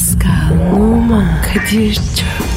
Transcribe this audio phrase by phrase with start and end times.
[0.00, 2.49] Pascal, Oman, Kadir çok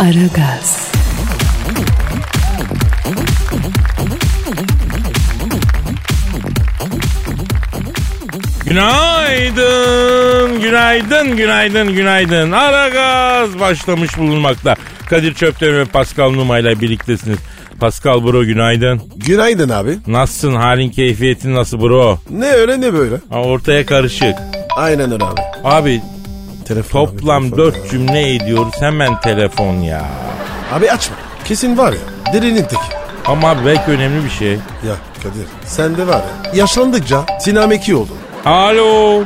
[0.00, 0.92] Aragaz,
[8.64, 12.52] Günaydın, günaydın, günaydın, günaydın.
[12.52, 14.76] Ara gaz başlamış bulunmakta.
[15.10, 17.38] Kadir Çöpten ve Pascal Numa ile birliktesiniz.
[17.80, 19.02] Pascal bro günaydın.
[19.16, 19.98] Günaydın abi.
[20.06, 20.54] Nasılsın?
[20.54, 22.18] Halin keyfiyetin nasıl bro?
[22.30, 23.16] Ne öyle ne böyle?
[23.30, 24.34] Ha, ortaya karışık.
[24.76, 25.40] Aynen öyle abi.
[25.64, 26.00] Abi
[26.70, 27.58] Telefon toplam abi, telefon.
[27.64, 28.72] dört cümle ediyoruz.
[28.80, 30.02] Hemen telefon ya.
[30.72, 31.16] Abi açma.
[31.44, 32.32] Kesin var ya.
[32.32, 32.82] Delinin teki.
[33.26, 34.52] Ama abi belki önemli bir şey.
[34.52, 36.50] Ya Kadir sen de var ya.
[36.54, 38.16] Yaşlandıkça sinameki oldun.
[38.44, 39.22] Alo.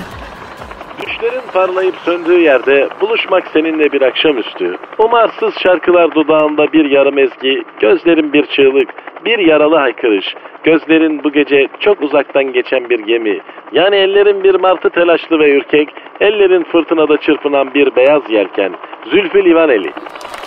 [1.06, 4.76] Düşlerin parlayıp söndüğü yerde buluşmak seninle bir akşamüstü.
[4.98, 8.89] Umarsız şarkılar dudağında bir yarım ezgi, gözlerin bir çığlık,
[9.25, 10.34] bir yaralı haykırış.
[10.64, 13.41] Gözlerin bu gece çok uzaktan geçen bir gemi.
[13.72, 15.89] Yani ellerin bir martı telaşlı ve ürkek,
[16.20, 18.72] ellerin fırtınada çırpınan bir beyaz yelken.
[19.11, 19.92] Zülfü Livaneli.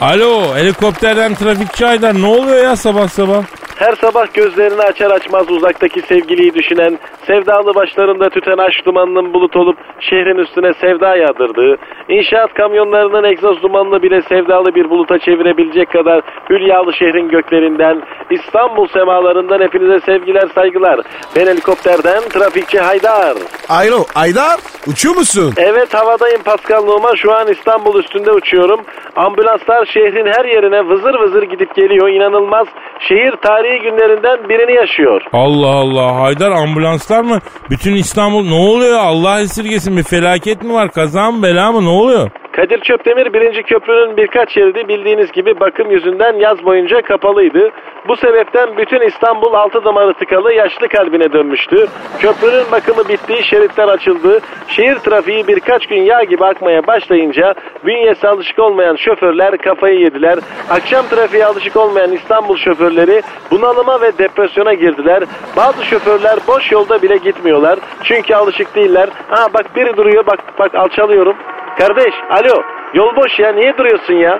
[0.01, 3.43] Alo helikopterden trafikçi Aydar ne oluyor ya sabah sabah?
[3.77, 9.77] Her sabah gözlerini açar açmaz uzaktaki sevgiliyi düşünen, sevdalı başlarında tüten aşk dumanının bulut olup
[9.99, 11.77] şehrin üstüne sevda yağdırdığı,
[12.09, 19.61] inşaat kamyonlarının egzoz dumanını bile sevdalı bir buluta çevirebilecek kadar hülyalı şehrin göklerinden, İstanbul semalarından
[19.61, 20.99] hepinize sevgiler saygılar.
[21.35, 23.37] Ben helikopterden trafikçi Haydar.
[23.69, 24.57] Alo Aydar
[24.87, 25.53] uçuyor musun?
[25.57, 27.15] Evet havadayım Pascal Numa.
[27.15, 28.79] Şu an İstanbul üstünde uçuyorum.
[29.15, 32.09] Ambulanslar şehrin her yerine vızır vızır gidip geliyor.
[32.09, 32.67] İnanılmaz.
[32.99, 35.21] Şehir tarihi günlerinden birini yaşıyor.
[35.33, 37.39] Allah Allah Haydar ambulanslar mı?
[37.69, 41.89] Bütün İstanbul ne oluyor Allah esirgesin bir felaket mi var kaza mı bela mı ne
[41.89, 42.29] oluyor?
[42.57, 47.69] Kadir Çöptemir birinci köprünün birkaç şeridi bildiğiniz gibi bakım yüzünden yaz boyunca kapalıydı.
[48.07, 51.87] Bu sebepten bütün İstanbul altı damarı tıkalı yaşlı kalbine dönmüştü.
[52.19, 54.39] Köprünün bakımı bittiği şeritler açıldı.
[54.67, 57.53] Şehir trafiği birkaç gün yağ gibi akmaya başlayınca
[57.85, 60.39] bünyesi alışık olmayan şoförler kafayı yediler.
[60.69, 65.23] Akşam trafiğe alışık olmayan İstanbul şoförleri bunalıma ve depresyona girdiler.
[65.57, 67.79] Bazı şoförler boş yolda bile gitmiyorlar.
[68.03, 69.09] Çünkü alışık değiller.
[69.27, 71.35] Ha bak biri duruyor bak bak alçalıyorum.
[71.79, 72.61] Kardeş alo
[72.93, 74.39] yol boş ya niye duruyorsun ya?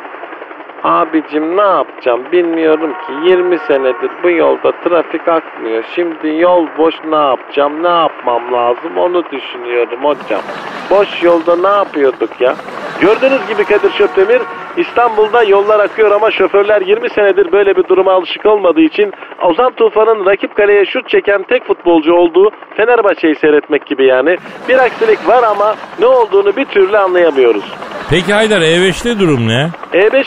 [0.88, 5.84] Abicim ne yapacağım bilmiyorum ki 20 senedir bu yolda trafik akmıyor.
[5.96, 10.42] Şimdi yol boş ne yapacağım ne yapmam lazım onu düşünüyorum hocam.
[10.90, 12.56] Boş yolda ne yapıyorduk ya?
[13.02, 14.42] Gördüğünüz gibi Kadir Şöpdemir
[14.78, 20.26] İstanbul'da yollar akıyor ama şoförler 20 senedir böyle bir duruma alışık olmadığı için Ozan Tufan'ın
[20.26, 24.38] rakip kaleye şut çeken tek futbolcu olduğu Fenerbahçe'yi seyretmek gibi yani.
[24.70, 27.74] Bir aksilik var ama ne olduğunu bir türlü anlayamıyoruz.
[28.10, 29.70] Peki Haydar E5'te durum ne?
[29.94, 30.24] E5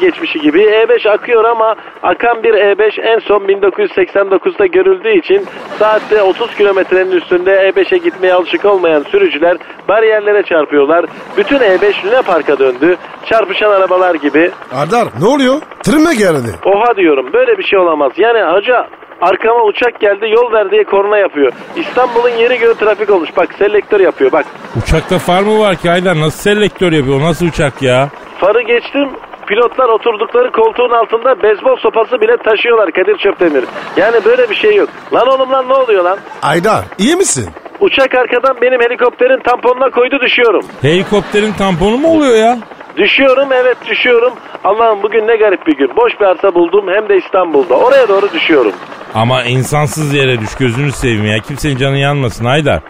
[0.00, 5.46] Geçmişi gibi E5 akıyor ama akan bir E5 en son 1989'da görüldüğü için
[5.78, 9.56] saatte 30 kilometrenin üstünde E5'e gitmeye alışık olmayan sürücüler
[9.88, 11.04] bariyerlere çarpıyorlar.
[11.36, 12.96] Bütün E5 Luna Park'a döndü.
[13.24, 14.50] Çarpışan arabalar gibi.
[14.74, 15.60] Aydar ne oluyor?
[15.82, 16.48] Tır mı geldi?
[16.64, 18.12] Oha diyorum böyle bir şey olamaz.
[18.16, 18.88] Yani hoca
[19.20, 21.52] arkama uçak geldi yol ver diye korna yapıyor.
[21.76, 23.30] İstanbul'un yeri göğü trafik olmuş.
[23.36, 24.44] Bak selektör yapıyor bak.
[24.82, 28.08] Uçakta far mı var ki Haydar nasıl selektör yapıyor o nasıl uçak ya?
[28.40, 29.08] Farı geçtim.
[29.46, 33.64] Pilotlar oturdukları koltuğun altında bezbol sopası bile taşıyorlar Kadir Çöptemir.
[33.96, 34.88] Yani böyle bir şey yok.
[35.12, 36.18] Lan oğlum lan ne oluyor lan?
[36.42, 37.50] Aydar iyi misin?
[37.80, 40.62] Uçak arkadan benim helikopterin tamponuna koydu düşüyorum.
[40.82, 42.58] Helikopterin tamponu mu oluyor ya?
[42.96, 44.32] Düşüyorum evet düşüyorum.
[44.64, 45.96] Allah'ım bugün ne garip bir gün.
[45.96, 47.74] Boş bir arsa buldum hem de İstanbul'da.
[47.74, 48.72] Oraya doğru düşüyorum.
[49.14, 52.80] Ama insansız yere düş gözünü seveyim ya kimsenin canı yanmasın Haydar.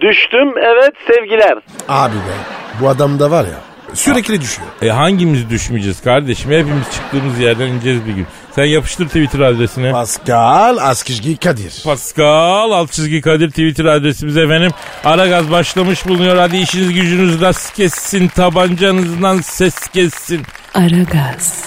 [0.00, 1.58] Düştüm evet sevgiler.
[1.88, 2.36] Abi be
[2.80, 4.68] bu adam da var ya sürekli düşüyor.
[4.82, 6.50] E hangimiz düşmeyeceğiz kardeşim?
[6.50, 8.26] Hepimiz çıktığımız yerden ineceğiz bir gün.
[8.54, 9.92] Sen yapıştır Twitter adresine.
[9.92, 11.80] Pascal Askizgi Kadir.
[11.84, 14.70] Pascal alt çizgi Kadir Twitter adresimiz efendim.
[15.04, 16.36] Ara gaz başlamış bulunuyor.
[16.36, 18.28] Hadi işiniz gücünüz rast kessin.
[18.28, 20.42] Tabancanızdan ses kessin.
[20.74, 21.64] Aragaz,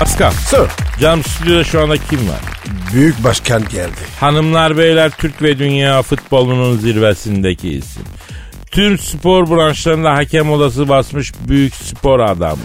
[0.00, 0.30] Pascal.
[0.30, 0.68] Sir.
[1.00, 2.40] Canım stüdyoda şu anda kim var?
[2.94, 4.00] Büyük başkan geldi.
[4.20, 8.02] Hanımlar beyler Türk ve dünya futbolunun zirvesindeki isim.
[8.70, 12.62] Tüm spor branşlarında hakem odası basmış büyük spor adamı.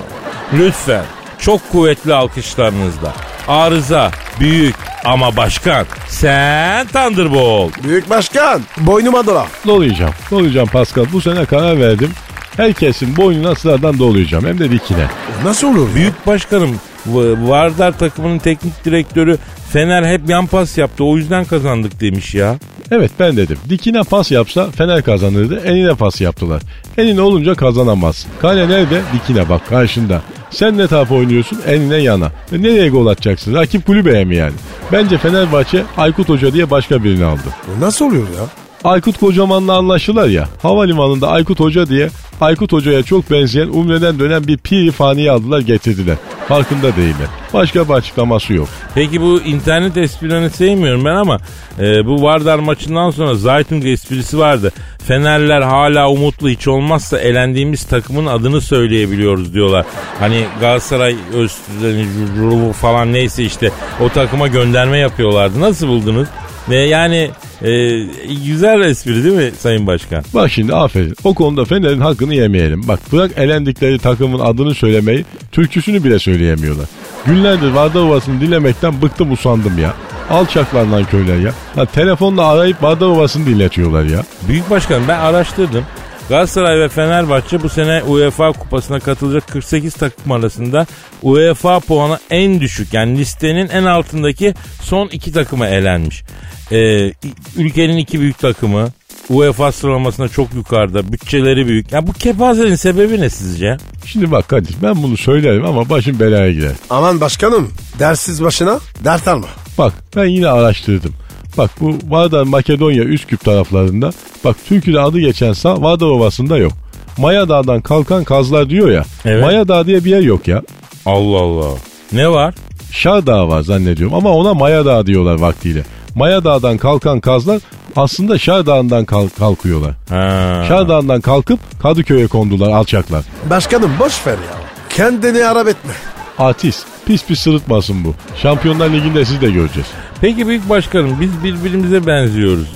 [0.53, 1.03] Lütfen
[1.39, 3.13] çok kuvvetli alkışlarınızla
[3.47, 7.83] Arıza büyük ama başkan sen Thunderbolt.
[7.83, 9.47] Büyük başkan boynuma dola.
[9.67, 10.13] Dolayacağım.
[10.31, 11.05] Dolayacağım Pascal.
[11.13, 12.11] Bu sene karar verdim.
[12.57, 14.45] Herkesin boynuna sıradan dolayacağım.
[14.45, 15.07] Hem de dikine.
[15.43, 15.95] Nasıl olur ya?
[15.95, 19.37] Büyük başkanım Vardar takımının teknik direktörü
[19.69, 22.55] Fener hep yan pas yaptı o yüzden kazandık demiş ya.
[22.91, 23.57] Evet ben dedim.
[23.69, 25.59] Dikine pas yapsa Fener kazanırdı.
[25.59, 26.61] Enine pas yaptılar.
[26.97, 28.27] Enine olunca kazanamaz.
[28.41, 29.01] Kale nerede?
[29.13, 30.21] Dikine bak karşında.
[30.49, 31.59] Sen ne tarafa oynuyorsun?
[31.67, 32.31] Enine yana.
[32.51, 33.53] E nereye gol atacaksın?
[33.53, 34.53] Rakip kulübeye mi yani?
[34.91, 37.41] Bence Fenerbahçe Aykut Hoca diye başka birini aldı.
[37.79, 38.64] Nasıl oluyor ya?
[38.85, 40.47] Aykut Kocaman'la anlaştılar ya.
[40.61, 42.09] Havalimanında Aykut Hoca diye
[42.41, 46.15] Aykut Hoca'ya çok benzeyen Umre'den dönen bir piri faniyi aldılar getirdiler.
[46.47, 47.27] Farkında değiller.
[47.53, 48.67] Başka bir açıklaması yok.
[48.95, 51.37] Peki bu internet esprilerini sevmiyorum ben ama
[51.79, 54.71] e, bu Vardar maçından sonra Zaytung esprisi vardı.
[55.07, 59.85] Fenerler hala umutlu hiç olmazsa elendiğimiz takımın adını söyleyebiliyoruz diyorlar.
[60.19, 63.71] Hani Galatasaray Öztürk'ü falan neyse işte
[64.01, 65.61] o takıma gönderme yapıyorlardı.
[65.61, 66.27] Nasıl buldunuz?
[66.69, 67.31] Ve yani
[67.61, 67.99] e,
[68.45, 70.23] güzel espri değil mi Sayın Başkan?
[70.33, 71.15] Bak şimdi aferin.
[71.23, 72.87] O konuda Fener'in hakkını yemeyelim.
[72.87, 76.85] Bak bırak elendikleri takımın adını söylemeyi, türküsünü bile söyleyemiyorlar.
[77.25, 79.93] Günlerdir Vardar Ovası'nı dilemekten bıktım usandım ya.
[80.29, 81.51] Alçaklardan köyler ya.
[81.75, 84.23] Ha, telefonla arayıp Vardar Ovası'nı dinletiyorlar ya.
[84.47, 85.85] Büyük Başkan ben araştırdım.
[86.29, 90.85] Galatasaray ve Fenerbahçe bu sene UEFA kupasına katılacak 48 takım arasında
[91.21, 96.23] UEFA puanı en düşük yani listenin en altındaki son iki takıma elenmiş.
[96.71, 97.11] Ee,
[97.57, 98.87] ülkenin iki büyük takımı
[99.29, 101.91] UEFA sıralamasında çok yukarıda bütçeleri büyük.
[101.91, 103.77] Ya bu kepazenin sebebi ne sizce?
[104.05, 106.75] Şimdi bak Kadir ben bunu söylerim ama başım belaya girer.
[106.89, 109.47] Aman başkanım dersiz başına dert alma.
[109.77, 111.13] Bak ben yine araştırdım.
[111.57, 114.11] Bak bu Vardar Makedonya Üsküp taraflarında
[114.43, 116.71] bak Türkiye'de adı geçen sağ Vardar Ovası'nda yok.
[117.17, 119.03] Maya Dağı'dan kalkan kazlar diyor ya.
[119.25, 119.43] Evet.
[119.43, 120.61] Maya Dağı diye bir yer yok ya.
[121.05, 121.77] Allah Allah.
[122.11, 122.55] Ne var?
[122.91, 125.83] Şar Dağı var zannediyorum ama ona Maya Dağı diyorlar vaktiyle.
[126.15, 127.61] Maya Dağı'dan kalkan kazlar
[127.95, 129.91] aslında Şar Dağı'ndan kalk- kalkıyorlar.
[130.09, 130.63] Ha.
[130.67, 133.23] Şar Dağı'ndan kalkıp Kadıköy'e kondular alçaklar.
[133.49, 134.57] Başkanım boş ver ya.
[134.89, 135.91] Kendini harap etme.
[136.37, 136.85] Artist.
[137.05, 138.13] Pis pis sırıtmasın bu.
[138.41, 139.87] Şampiyonlar Ligi'nde siz de göreceğiz.
[140.21, 142.67] Peki Büyük Başkanım biz birbirimize benziyoruz.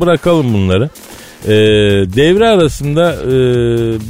[0.00, 0.90] Bırakalım bunları.
[1.44, 1.50] Ee,
[2.16, 3.26] devre arasında e,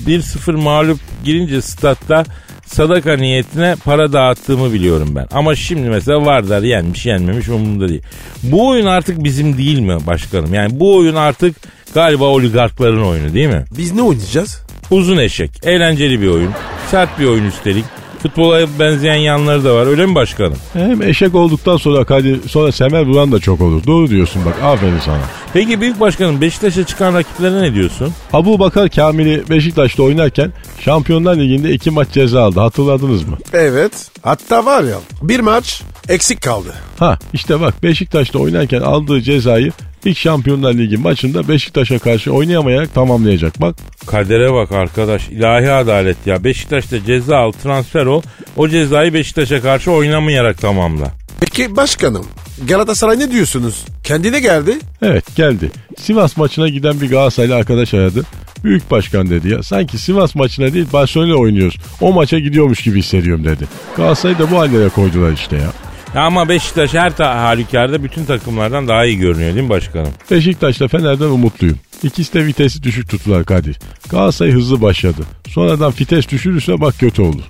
[0.07, 2.25] 1-0 mağlup girince statta
[2.67, 5.27] sadaka niyetine para dağıttığımı biliyorum ben.
[5.31, 8.03] Ama şimdi mesela Vardar yenmiş yenmemiş umurumda değil.
[8.43, 10.55] Bu oyun artık bizim değil mi başkanım?
[10.55, 11.57] Yani bu oyun artık
[11.95, 13.65] galiba oligarkların oyunu değil mi?
[13.79, 14.63] Biz ne oynayacağız?
[14.91, 16.51] Uzun eşek, eğlenceli bir oyun,
[16.91, 17.85] sert bir oyun üstelik.
[18.23, 20.57] Futbola benzeyen yanları da var öyle mi başkanım?
[20.73, 23.87] Hem eşek olduktan sonra Kadir, sonra semer vuran da çok olur.
[23.87, 25.21] Doğru diyorsun bak aferin sana.
[25.53, 28.13] Peki Büyük Başkanım Beşiktaş'a çıkan rakiplere ne diyorsun?
[28.33, 32.61] Abu Bakar Kamil'i Beşiktaş'ta oynarken Şampiyonlar Ligi'nde iki maç ceza aldı.
[32.61, 33.37] Hatırladınız mı?
[33.53, 33.93] Evet.
[34.23, 36.75] Hatta var ya bir maç eksik kaldı.
[36.99, 39.73] Ha işte bak Beşiktaş'ta oynarken aldığı cezayı
[40.07, 43.61] ilk Şampiyonlar Ligi maçında Beşiktaş'a karşı oynayamayarak tamamlayacak.
[43.61, 43.77] Bak
[44.07, 46.45] Kadere bak arkadaş ilahi adalet ya.
[46.45, 48.23] Beşiktaş'ta ceza al transfer ol.
[48.57, 51.13] O cezayı Beşiktaş'a karşı oynamayarak tamamla.
[51.41, 52.27] Peki başkanım
[52.69, 53.85] Galatasaray ne diyorsunuz?
[54.05, 54.79] Kendine geldi.
[55.03, 55.71] evet geldi.
[55.99, 58.23] Sivas maçına giden bir Galatasaraylı arkadaş aradı.
[58.65, 61.77] Büyük başkan dedi ya sanki Sivas maçına değil Barcelona oynuyoruz.
[62.01, 63.65] O maça gidiyormuş gibi hissediyorum dedi.
[63.97, 65.73] Galatasaray'ı da bu hallere koydular işte ya.
[66.17, 70.13] Ya ama Beşiktaş her ta- halükarda bütün takımlardan daha iyi görünüyor değil mi başkanım?
[70.31, 71.79] Beşiktaş'la Fener'den umutluyum.
[72.03, 73.79] İkisi de vitesi düşük tuttular Kadir.
[74.09, 75.23] Galatasaray hızlı başladı.
[75.49, 77.43] Sonradan vites düşürürse bak kötü olur.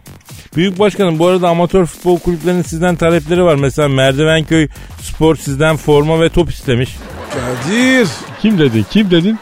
[0.56, 3.54] Büyük başkanım bu arada amatör futbol kulüplerinin sizden talepleri var.
[3.54, 4.68] Mesela Merdivenköy
[5.00, 6.96] Spor sizden forma ve top istemiş.
[7.30, 8.08] Kadir.
[8.42, 9.38] Kim dedin kim dedin?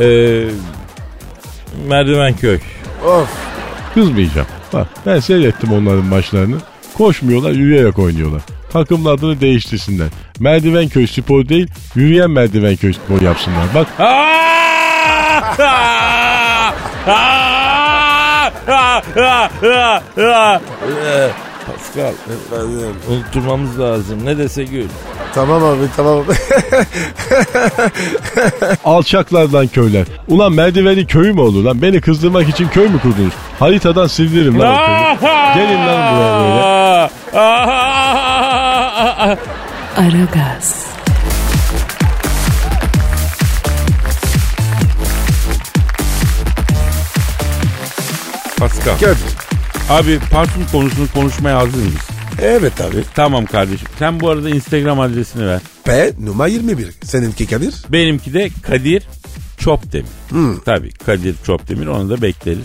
[0.00, 0.44] Ee,
[1.88, 2.58] Merdivenköy.
[3.06, 3.28] Of.
[3.94, 4.46] Kızmayacağım.
[4.72, 6.56] Bak ben seyrettim onların maçlarını.
[6.94, 8.42] Koşmuyorlar yürüyerek oynuyorlar.
[8.72, 10.08] Takımın adını değiştirsinler.
[10.38, 13.66] Merdivenköy spor değil yürüyen Merdivenköy spor yapsınlar.
[13.74, 13.88] Bak
[21.94, 22.12] Pascal
[23.10, 24.26] unutturmamız lazım.
[24.26, 24.88] Ne dese gül.
[25.34, 26.24] Tamam abi tamam.
[28.84, 30.06] alçaklardan köyler.
[30.28, 31.82] Ulan merdiveni köyü mü olur lan?
[31.82, 33.32] Beni kızdırmak için köy mü kurdunuz?
[33.58, 34.96] Haritadan sildiririm lan o köyü.
[35.54, 37.10] Gelin lan buraya böyle.
[39.96, 40.84] Aragaz,
[48.58, 48.98] Pascal.
[48.98, 49.33] Kadir.
[49.90, 51.94] Abi parfüm konusunu konuşmaya hazır mıyız?
[52.42, 52.96] Evet abi.
[53.14, 53.88] Tamam kardeşim.
[53.98, 55.60] Sen bu arada Instagram adresini ver.
[55.84, 56.86] P numara 21.
[57.04, 57.74] Seninki Kadir.
[57.88, 59.02] Benimki de Kadir
[59.58, 60.06] Çopdemir.
[60.64, 62.64] Tabii Kadir Çopdemir onu da bekleriz.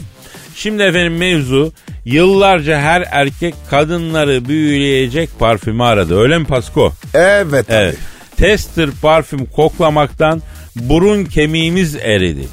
[0.56, 1.74] Şimdi efendim mevzu
[2.06, 6.20] Yıllarca her erkek kadınları büyüleyecek parfümü aradı.
[6.20, 6.94] Öyle mi Pasko?
[7.14, 7.96] Evet, Evet.
[8.38, 10.42] Tester parfüm koklamaktan
[10.80, 12.48] burun kemiğimiz eridi.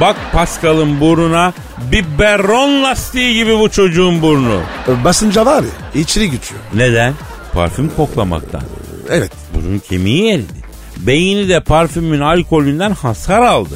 [0.00, 1.52] Bak Pascal'ın burnuna
[1.92, 4.60] biberon lastiği gibi bu çocuğun burnu.
[5.04, 6.60] Basınca var ya içeri geçiyor.
[6.74, 7.14] Neden?
[7.52, 8.62] Parfüm koklamaktan.
[9.10, 9.32] Evet.
[9.54, 10.62] Burun kemiği eridi.
[10.96, 13.74] Beyni de parfümün alkolünden hasar aldı.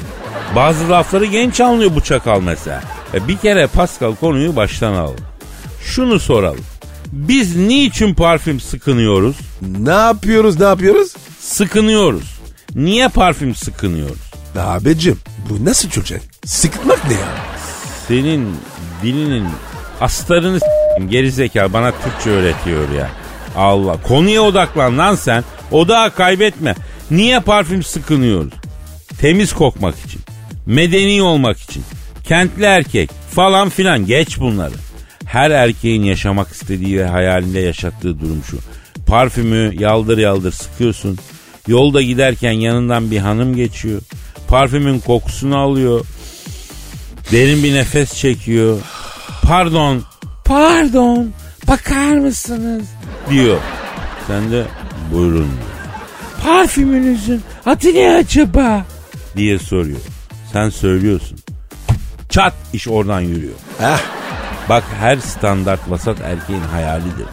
[0.57, 2.83] Bazı lafları genç anlıyor bu çakal mesela.
[3.15, 5.23] E bir kere Pascal konuyu baştan aldı.
[5.85, 6.65] Şunu soralım.
[7.13, 9.37] Biz niçin parfüm sıkınıyoruz?
[9.79, 11.15] Ne yapıyoruz ne yapıyoruz?
[11.41, 12.36] Sıkınıyoruz.
[12.77, 14.31] Niye parfüm sıkınıyoruz?
[14.59, 15.19] Abicim
[15.51, 16.21] bu nasıl çocuk?
[16.45, 17.29] Sıkıtmak ne ya?
[18.09, 18.57] Senin
[19.03, 19.49] dilinin
[20.01, 23.11] astarını s**eyim, gerizekalı bana Türkçe öğretiyor ya.
[23.57, 25.45] Allah konuya odaklan lan sen.
[25.71, 26.75] Odağı kaybetme.
[27.11, 28.53] Niye parfüm sıkınıyoruz?
[29.21, 30.21] Temiz kokmak için.
[30.67, 31.85] Medeni olmak için.
[32.25, 34.75] Kentli erkek falan filan geç bunları.
[35.25, 38.59] Her erkeğin yaşamak istediği ve hayalinde yaşattığı durum şu.
[39.07, 41.19] Parfümü yaldır yaldır sıkıyorsun.
[41.67, 44.01] Yolda giderken yanından bir hanım geçiyor.
[44.49, 46.07] Parfümün kokusunu alıyor.
[47.33, 48.79] Derin bir nefes çekiyor.
[49.43, 50.03] Pardon,
[50.45, 51.31] pardon,
[51.69, 52.85] bakar mısınız?
[53.31, 53.59] diyor.
[54.27, 54.65] Sen de
[55.13, 55.77] buyurun diyor.
[56.45, 58.85] Parfümünüzün adı ne acaba?
[59.37, 59.99] diye soruyor.
[60.53, 61.39] Sen söylüyorsun.
[62.31, 63.55] Çat iş oradan yürüyor.
[63.79, 63.99] Heh.
[64.69, 67.27] Bak her standart vasat erkeğin hayalidir.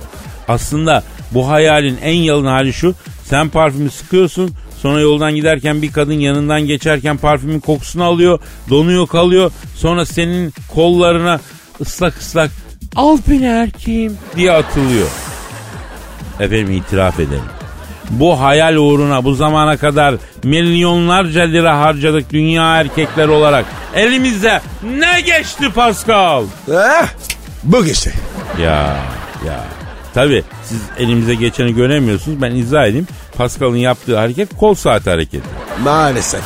[0.48, 2.96] Aslında bu hayalin en yalın hali şu.
[3.25, 4.51] Sen parfümü sıkıyorsun.
[4.82, 8.39] Sonra yoldan giderken bir kadın yanından geçerken parfümün kokusunu alıyor.
[8.70, 9.51] Donuyor kalıyor.
[9.75, 11.39] Sonra senin kollarına
[11.82, 12.51] ıslak ıslak
[12.96, 15.08] al beni erkeğim diye atılıyor.
[16.39, 17.44] Efendim itiraf edelim.
[18.10, 23.65] Bu hayal uğruna bu zamana kadar milyonlarca lira harcadık dünya erkekler olarak.
[23.96, 26.44] Elimizde ne geçti Pascal?
[26.65, 27.08] Heh.
[27.63, 28.13] Bu geçti.
[28.62, 28.96] Ya
[29.46, 29.65] ya.
[30.13, 32.41] Tabi siz elimize geçeni göremiyorsunuz.
[32.41, 33.08] Ben izah edeyim.
[33.38, 35.48] Pascal'ın yaptığı hareket kol saati hareketi.
[35.84, 36.41] Maalesef.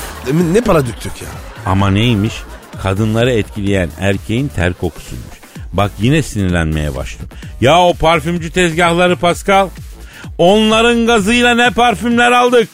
[0.53, 1.27] Ne para döktük ya?
[1.65, 2.33] Ama neymiş?
[2.83, 5.37] Kadınları etkileyen erkeğin ter kokusuymuş.
[5.73, 7.29] Bak yine sinirlenmeye başladım.
[7.61, 9.69] Ya o parfümcü tezgahları Pascal.
[10.37, 12.69] Onların gazıyla ne parfümler aldık.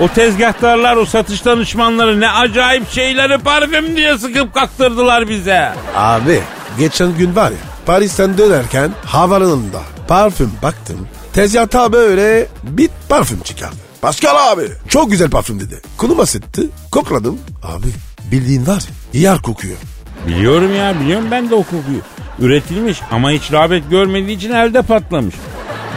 [0.00, 5.72] O tezgahtarlar, o satış danışmanları ne acayip şeyleri parfüm diye sıkıp kaktırdılar bize.
[5.94, 6.40] Abi
[6.78, 7.56] geçen gün var ya
[7.86, 11.08] Paris'ten dönerken havalanında parfüm baktım.
[11.32, 13.76] Tezgahta böyle bir parfüm çıkardı.
[14.02, 15.80] Pascal abi çok güzel parfüm dedi.
[15.96, 17.38] Konuma sıktı kokladım.
[17.62, 17.86] Abi
[18.32, 18.82] bildiğin var
[19.12, 19.76] yer kokuyor.
[20.26, 22.00] Biliyorum ya biliyorum ben de o kokuyu.
[22.38, 25.34] Üretilmiş ama hiç rağbet görmediği için elde patlamış.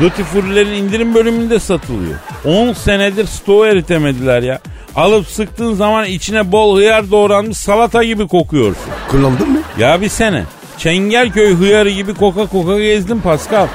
[0.02, 2.16] Duty Frui'lerin indirim bölümünde satılıyor.
[2.46, 4.60] 10 senedir stoğu eritemediler ya.
[4.96, 8.84] Alıp sıktığın zaman içine bol hıyar doğranmış salata gibi kokuyorsun.
[9.12, 9.60] Kullandın mı?
[9.80, 10.44] Ya bir sene.
[10.78, 13.68] Çengelköy hıyarı gibi koka koka gezdim Pascal.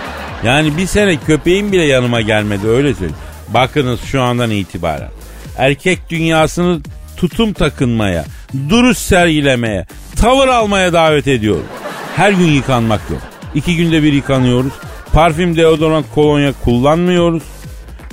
[0.45, 3.17] Yani bir sene köpeğim bile yanıma gelmedi öyle söyleyeyim.
[3.49, 5.11] Bakınız şu andan itibaren.
[5.59, 6.81] Erkek dünyasını
[7.17, 8.25] tutum takınmaya,
[8.69, 9.87] duruş sergilemeye,
[10.17, 11.67] tavır almaya davet ediyorum.
[12.17, 13.21] Her gün yıkanmak yok.
[13.55, 14.73] İki günde bir yıkanıyoruz.
[15.13, 17.43] Parfüm, deodorant, kolonya kullanmıyoruz.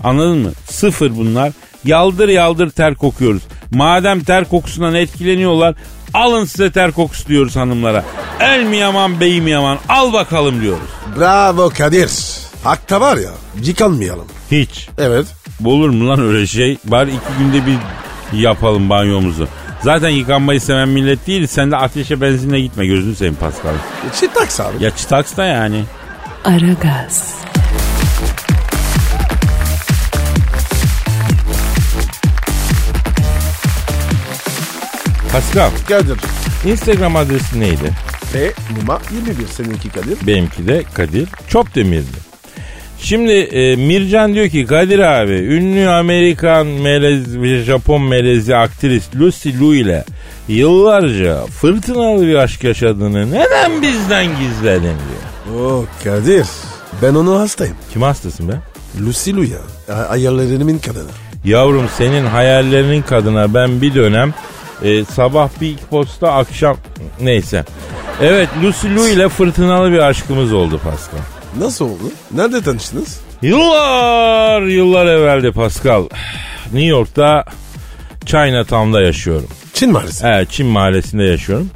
[0.04, 0.52] Anladın mı?
[0.70, 1.52] Sıfır bunlar.
[1.86, 3.42] Yaldır yaldır ter kokuyoruz.
[3.72, 5.76] Madem ter kokusundan etkileniyorlar
[6.14, 8.04] alın size ter kokusu diyoruz hanımlara.
[8.40, 10.90] El mi yaman bey mi yaman al bakalım diyoruz.
[11.20, 12.12] Bravo Kadir.
[12.64, 13.30] Hakta var ya
[13.64, 14.26] yıkanmayalım.
[14.52, 14.90] Hiç.
[14.98, 15.26] Evet.
[15.66, 16.78] Olur mu lan öyle şey?
[16.86, 17.78] Bari iki günde bir
[18.40, 19.48] yapalım banyomuzu.
[19.84, 21.48] Zaten yıkanmayı seven millet değil.
[21.48, 23.74] Sen de ateşe benzinle gitme gözünü seveyim Pascal.
[24.20, 24.84] Çitaks abi.
[24.84, 25.84] Ya çıtaks da yani.
[26.46, 27.36] Aragaz,
[35.32, 36.18] Pascal Kadir.
[36.66, 37.92] Instagram adresi neydi?
[38.34, 40.28] Ve numara 21 seninki Kadir.
[40.28, 42.18] Benimki de Kadir Çopdemir'di.
[43.00, 47.26] Şimdi e, Mircan diyor ki Kadir abi ünlü Amerikan melez
[47.66, 50.06] Japon melezi aktris Lucy Liu ile
[50.48, 55.56] yıllarca fırtınalı bir aşk yaşadığını neden bizden gizledin diyor.
[55.62, 56.46] Oo Kadir.
[57.02, 57.76] Ben onun hastayım.
[57.94, 58.54] Kim hastasın be?
[59.06, 59.96] Lucy Liu ya.
[60.10, 61.10] Ayarlarımın kadını.
[61.46, 64.34] Yavrum senin hayallerinin kadına ben bir dönem
[64.84, 66.78] e, sabah bir iki posta akşam
[67.22, 67.66] neyse.
[68.22, 71.20] Evet Lucy Liu ile fırtınalı bir aşkımız oldu Pascal.
[71.60, 72.04] Nasıl oldu?
[72.32, 73.22] Nerede tanıştınız?
[73.42, 76.04] Yıllar yıllar evveldi Pascal.
[76.66, 77.46] New York'ta
[78.26, 79.48] Chinatown'da yaşıyorum.
[79.74, 80.26] Çin mahallesi.
[80.28, 81.70] Evet Çin mahallesinde yaşıyorum.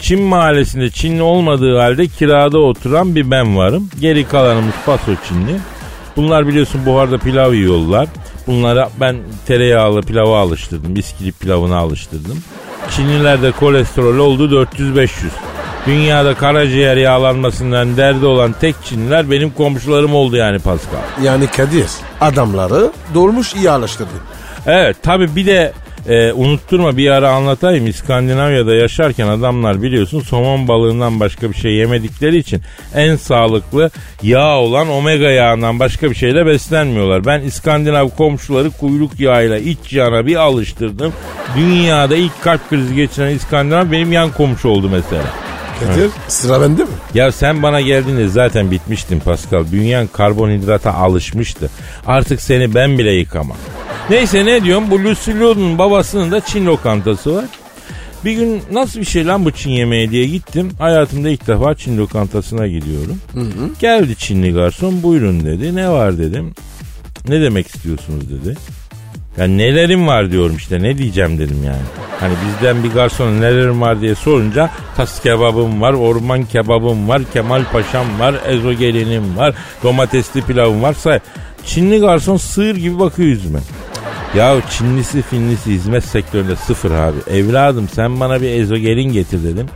[0.00, 3.90] Çin mahallesinde Çinli olmadığı halde kirada oturan bir ben varım.
[4.00, 5.58] Geri kalanımız Paso Çinli.
[6.16, 8.08] Bunlar biliyorsun buharda pilav yiyorlar.
[8.46, 10.96] Bunlara ben tereyağlı pilava alıştırdım.
[10.96, 12.38] Bisküvi pilavına alıştırdım.
[12.90, 15.08] Çinliler de kolesterol oldu 400-500.
[15.86, 20.98] Dünyada karaciğer yağlanmasından derdi olan tek Çinliler benim komşularım oldu yani Pascal.
[21.22, 21.86] Yani Kadir
[22.20, 24.20] adamları dolmuş iyi alıştırdın.
[24.66, 25.72] Evet tabi bir de
[26.08, 27.86] e, unutturma bir ara anlatayım.
[27.86, 32.62] İskandinavya'da yaşarken adamlar biliyorsun somon balığından başka bir şey yemedikleri için
[32.94, 33.90] en sağlıklı
[34.22, 37.26] yağ olan omega yağından başka bir şeyle beslenmiyorlar.
[37.26, 41.12] Ben İskandinav komşuları kuyruk yağıyla iç yağına bir alıştırdım.
[41.56, 45.24] Dünyada ilk kalp krizi geçiren İskandinav benim yan komşu oldu mesela.
[45.80, 46.88] Kadir sıra bende mi?
[47.14, 49.64] Ya sen bana geldiğinde zaten bitmiştin Pascal.
[49.72, 51.70] Dünyan karbonhidrata alışmıştı.
[52.06, 53.56] Artık seni ben bile yıkamam.
[54.10, 57.44] Neyse ne diyorum bu Lucy Liu'nun babasının da Çin lokantası var.
[58.24, 60.70] Bir gün nasıl bir şey lan bu Çin yemeği diye gittim.
[60.78, 63.20] Hayatımda ilk defa Çin lokantasına gidiyorum.
[63.80, 65.76] Geldi Çinli garson buyurun dedi.
[65.76, 66.54] Ne var dedim.
[67.28, 68.56] Ne demek istiyorsunuz dedi.
[69.38, 71.82] Ya nelerim var diyorum işte ne diyeceğim dedim yani.
[72.20, 77.64] Hani bizden bir garson nelerim var diye sorunca tas kebabım var, orman kebabım var, Kemal
[77.72, 81.20] Paşam var, ezogelinim var, domatesli pilavım var say.
[81.66, 83.58] Çinli garson sığır gibi bakıyor yüzüme.
[84.36, 87.18] Ya Çinlisi Finlisi hizmet sektöründe sıfır abi.
[87.30, 89.66] Evladım sen bana bir ezogelin getir dedim.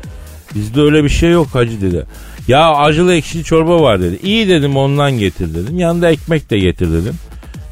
[0.55, 2.07] Bizde öyle bir şey yok hacı dedi.
[2.49, 4.19] Ya acılı ekşili çorba var dedi.
[4.23, 5.79] İyi dedim ondan getir dedim.
[5.79, 7.15] Yanında ekmek de getir dedim.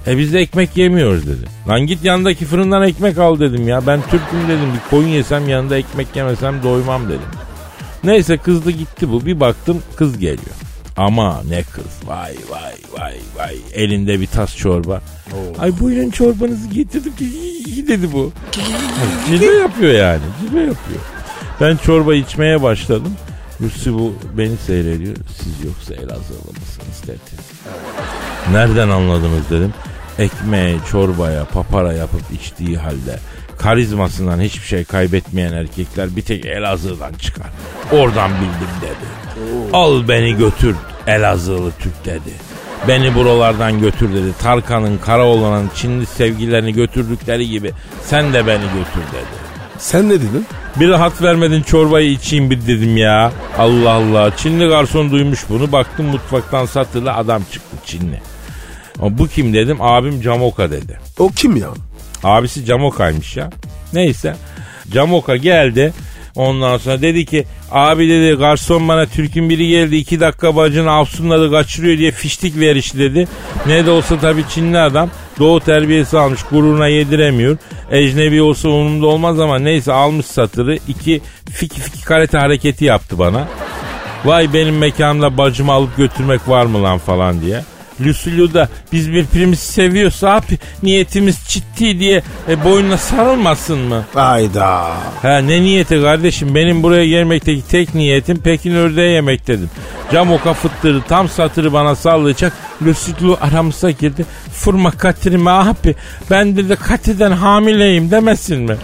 [0.06, 1.46] E biz de ekmek yemiyoruz dedi.
[1.68, 3.86] Lan git yanındaki fırından ekmek al dedim ya.
[3.86, 4.72] Ben Türk'üm dedim.
[4.74, 7.20] Bir koyun yesem yanında ekmek yemesem doymam dedim.
[8.04, 9.26] Neyse kızdı gitti bu.
[9.26, 10.56] Bir baktım kız geliyor.
[10.96, 15.00] Ama ne kız vay vay vay vay elinde bir tas çorba.
[15.58, 17.26] Ay buyurun çorbanızı getirdim ki
[17.88, 18.32] dedi bu.
[19.28, 21.00] Cilve yapıyor yani cilve yapıyor.
[21.60, 23.12] Ben çorba içmeye başladım.
[23.62, 25.16] Lucy bu beni seyrediyor.
[25.42, 27.42] Siz yoksa Elazığlı mısınız dedi.
[28.52, 29.74] Nereden anladınız dedim.
[30.18, 33.18] Ekmeğe, çorbaya, papara yapıp içtiği halde
[33.58, 37.46] karizmasından hiçbir şey kaybetmeyen erkekler bir tek Elazığ'dan çıkar.
[37.92, 39.36] Oradan bildim dedi.
[39.72, 42.32] Al beni götür Elazığlı Türk dedi.
[42.88, 44.32] Beni buralardan götür dedi.
[44.42, 49.46] Tarkan'ın, Karaoğlan'ın Çinli sevgilerini götürdükleri gibi sen de beni götür dedi.
[49.78, 50.46] Sen ne dedin?
[50.76, 53.32] Bir rahat vermedin çorbayı içeyim bir dedim ya.
[53.58, 54.36] Allah Allah.
[54.36, 55.72] Çinli garson duymuş bunu.
[55.72, 58.20] Baktım mutfaktan satılı adam çıktı Çinli.
[59.00, 59.76] Bu kim dedim.
[59.80, 60.98] Abim Camoka dedi.
[61.18, 61.68] O kim ya?
[62.24, 63.50] Abisi Camoka'ymış ya.
[63.92, 64.36] Neyse.
[64.92, 65.92] Camoka geldi.
[66.36, 71.50] Ondan sonra dedi ki abi dedi garson bana Türk'ün biri geldi iki dakika bacını afsunladı
[71.50, 73.28] kaçırıyor diye fiştik veriş dedi.
[73.66, 77.56] Ne de olsa tabii Çinli adam doğu terbiyesi almış gururuna yediremiyor.
[77.90, 83.48] Ecnebi olsa umurumda olmaz ama neyse almış satırı iki fiki fiki karate hareketi yaptı bana.
[84.24, 87.62] Vay benim mekanımda bacımı alıp götürmek var mı lan falan diye.
[88.00, 94.04] Lucilu da biz birbirimizi seviyorsa abi niyetimiz ciddi diye e, boynuna sarılmasın mı?
[94.14, 94.86] Ayda.
[95.22, 99.70] Ha ne niyeti kardeşim benim buraya gelmekteki tek niyetim Pekin ördeği yemek dedim.
[100.12, 102.52] Cam oka fıttırı tam satırı bana sallayacak.
[102.82, 104.26] Lucilu aramıza girdi.
[104.52, 105.94] Fırma katirime abi
[106.30, 108.76] ben dedi katiden hamileyim demesin mi?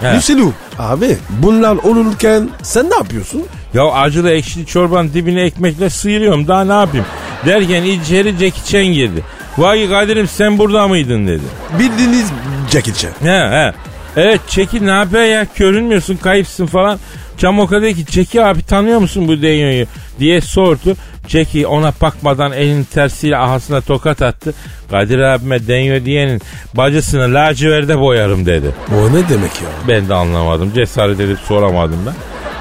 [0.00, 0.16] He.
[0.16, 0.52] Lucilu.
[0.78, 3.42] Abi bunlar olurken sen ne yapıyorsun?
[3.74, 7.06] Ya acılı ekşili çorbanın dibine ekmekle sıyırıyorum daha ne yapayım?
[7.46, 9.24] Derken içeri Jackie Chan girdi.
[9.58, 11.42] Vay Kadir'im sen burada mıydın dedi.
[11.78, 12.32] Bildiğiniz
[12.72, 13.10] Jackie Chan.
[13.22, 13.72] He he.
[14.16, 16.98] Evet Çeki ne yapıyor ya görünmüyorsun kayıpsın falan.
[17.38, 19.86] Camoka dedi ki Çeki abi tanıyor musun bu Denyo'yu
[20.18, 20.96] diye sordu.
[21.28, 24.54] Çeki ona bakmadan elini tersiyle ahasına tokat attı.
[24.90, 26.40] Kadir abime Denyo diyenin
[26.74, 28.70] bacısını laciverde boyarım dedi.
[28.90, 29.68] O ne demek ya?
[29.88, 32.14] Ben de anlamadım cesaret edip soramadım ben.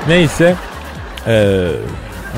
[0.08, 0.56] Neyse
[1.28, 1.68] ee,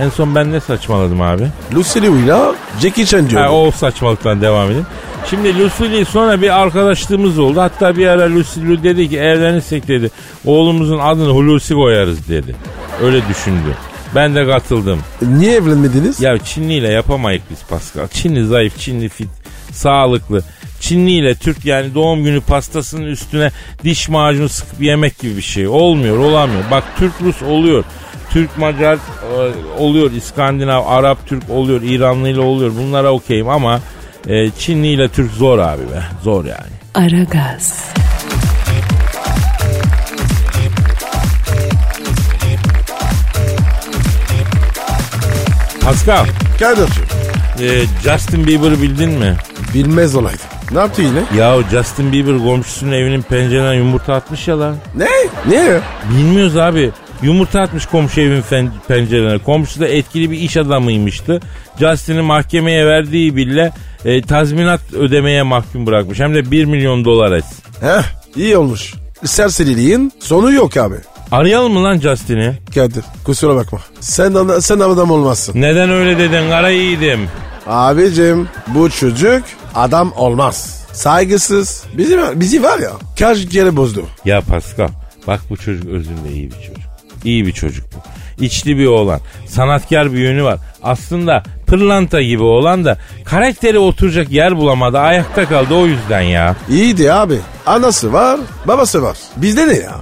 [0.02, 1.48] en son ben ne saçmaladım abi?
[1.76, 3.42] Lucilu'yla Jackie Chan diyor.
[3.42, 4.86] Ha, o saçmalıktan devam edin.
[5.30, 7.62] Şimdi Lucille sonra bir arkadaşlığımız oldu.
[7.62, 10.12] Hatta bir ara Lucille dedi ki evlenirsek dedi
[10.46, 12.56] oğlumuzun adını Hulusi koyarız dedi.
[13.04, 13.76] Öyle düşündü.
[14.16, 15.00] Ben de katıldım.
[15.22, 16.22] Niye evlenmediniz?
[16.22, 18.08] Ya Çinli ile yapamayız biz Pascal.
[18.08, 19.30] Çinli zayıf, Çinli fit,
[19.72, 20.44] sağlıklı.
[20.80, 23.52] Çinli ile Türk yani doğum günü pastasının üstüne
[23.84, 25.68] diş macunu sıkıp yemek gibi bir şey.
[25.68, 26.62] Olmuyor, olamıyor.
[26.72, 27.84] Bak Türk Rus oluyor.
[28.34, 29.00] Türk Macar e,
[29.80, 32.72] oluyor, İskandinav, Arap Türk oluyor, İranlı ile oluyor.
[32.78, 33.80] Bunlara okeyim ama
[34.28, 36.04] e, Çinli ile Türk zor abi be.
[36.24, 36.74] Zor yani.
[36.94, 37.94] Aragaz,
[45.82, 46.26] Pascal,
[46.60, 47.04] Kardeşim.
[47.60, 47.68] e,
[48.04, 49.36] Justin Bieber'ı bildin mi?
[49.74, 50.42] Bilmez olaydı.
[50.72, 51.24] Ne yaptı yine?
[51.42, 54.76] Ya Justin Bieber komşusunun evinin pencereden yumurta atmış ya lan.
[54.96, 55.08] Ne?
[55.48, 55.80] Niye?
[56.10, 56.92] Bilmiyoruz abi.
[57.24, 58.44] Yumurta atmış komşu evin
[58.88, 59.38] pencerelerine.
[59.44, 61.40] Komşu da etkili bir iş adamıymıştı.
[61.80, 63.72] Justin'i mahkemeye verdiği bile
[64.06, 66.20] e, tazminat ödemeye mahkum bırakmış.
[66.20, 67.46] Hem de 1 milyon dolar et.
[67.82, 68.04] Heh
[68.36, 68.94] iyi olmuş.
[69.26, 70.96] Serseriliğin sonu yok abi.
[71.32, 72.54] Arayalım mı lan Justin'i?
[72.76, 73.80] Kadir kusura bakma.
[74.00, 75.62] Sen, sen adam olmazsın.
[75.62, 77.28] Neden öyle dedin kara yiğidim?
[77.68, 79.44] Abicim bu çocuk
[79.76, 80.86] adam olmaz.
[80.94, 81.84] Saygısız.
[81.98, 84.06] Bizi, bizi var ya kaç kere bozdu.
[84.26, 84.90] Ya Pascal
[85.28, 86.83] bak bu çocuk özünde iyi bir çocuk.
[87.26, 87.98] İyi bir çocuk bu.
[88.44, 89.20] İçli bir oğlan.
[89.48, 90.60] Sanatkar bir yönü var.
[90.84, 95.00] Aslında pırlanta gibi olan da karakteri oturacak yer bulamadı.
[95.00, 96.56] Ayakta kaldı o yüzden ya.
[96.70, 97.38] İyiydi abi.
[97.66, 99.18] Anası var babası var.
[99.38, 99.96] Bizde ne ya?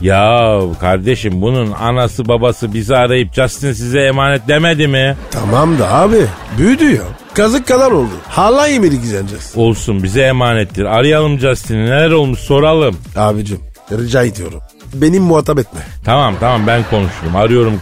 [0.00, 5.16] Ya kardeşim bunun anası babası bizi arayıp Justin size emanet demedi mi?
[5.30, 6.26] Tamam da abi
[6.58, 7.02] büyüdü ya.
[7.34, 8.10] Kazık kadar oldu.
[8.28, 9.52] Hala yemeği gideceğiz.
[9.56, 10.84] Olsun bize emanettir.
[10.84, 12.96] Arayalım Justin'i neler olmuş soralım.
[13.16, 13.60] Abicim
[13.92, 14.60] rica ediyorum.
[14.94, 15.80] Benim muhatap etme.
[16.04, 17.36] Tamam tamam ben konuşurum.
[17.36, 17.80] Arıyorum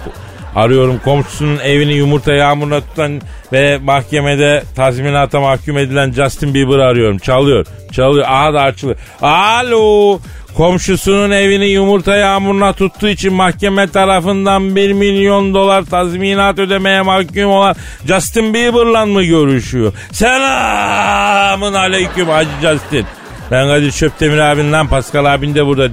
[0.57, 3.21] arıyorum komşusunun evini yumurta yağmuruna tutan
[3.53, 7.19] ve mahkemede tazminata mahkum edilen Justin Bieber arıyorum.
[7.19, 7.66] Çalıyor.
[7.92, 8.27] Çalıyor.
[8.29, 8.99] Aha da açılıyor.
[9.23, 10.19] Alo.
[10.57, 17.77] Komşusunun evini yumurta yağmuruna tuttuğu için mahkeme tarafından 1 milyon dolar tazminat ödemeye mahkum olan
[18.07, 19.92] Justin Bieber'la mı görüşüyor?
[20.12, 23.07] Selamın aleyküm Hacı Justin.
[23.51, 25.88] Ben Kadir Çöptemir abinden Pascal abin de burada.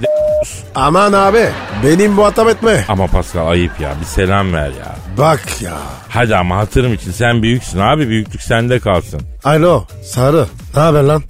[0.74, 1.46] Aman abi
[1.84, 2.84] benim muhatap etme.
[2.88, 4.96] Ama Pascal ayıp ya bir selam ver ya.
[5.18, 5.72] Bak ya.
[6.08, 9.20] Hadi ama hatırım için sen büyüksün abi büyüklük sende kalsın.
[9.44, 11.22] Alo Sarı ne haber lan?